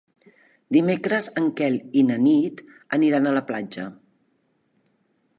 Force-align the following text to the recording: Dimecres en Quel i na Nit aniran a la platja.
Dimecres 0.75 1.25
en 1.41 1.49
Quel 1.59 1.75
i 2.01 2.03
na 2.07 2.17
Nit 2.23 2.63
aniran 2.97 3.27
a 3.27 3.35
la 3.35 3.43
platja. 3.51 3.85